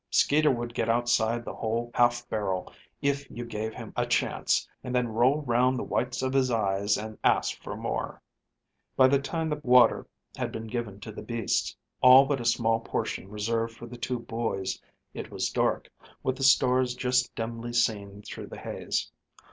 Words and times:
"Skeeter 0.09 0.49
would 0.49 0.73
get 0.73 0.89
outside 0.89 1.45
the 1.45 1.53
whole 1.53 1.91
half 1.93 2.27
barrel 2.27 2.73
if 3.03 3.29
you 3.29 3.45
gave 3.45 3.75
him 3.75 3.93
a 3.95 4.07
chance, 4.07 4.67
and 4.83 4.95
then 4.95 5.07
roll 5.09 5.43
round 5.43 5.77
the 5.77 5.83
whites 5.83 6.23
of 6.23 6.33
his 6.33 6.49
eyes 6.49 6.97
and 6.97 7.19
ask 7.23 7.61
for 7.61 7.77
more." 7.77 8.19
By 8.95 9.07
the 9.07 9.19
time 9.19 9.47
the 9.47 9.61
water 9.63 10.07
had 10.35 10.51
been 10.51 10.65
given 10.65 10.99
to 11.01 11.11
the 11.11 11.21
beasts, 11.21 11.77
all 12.01 12.25
but 12.25 12.41
a 12.41 12.45
small 12.45 12.79
portion 12.79 13.29
reserved 13.29 13.77
for 13.77 13.85
the 13.85 13.95
two 13.95 14.17
boys, 14.17 14.81
it 15.13 15.29
was 15.29 15.51
dark, 15.51 15.87
with 16.23 16.35
the 16.35 16.43
stars 16.43 16.95
just 16.95 17.35
dimly 17.35 17.71
seen 17.71 18.23
through 18.23 18.47
the 18.47 18.57
haze. 18.57 19.11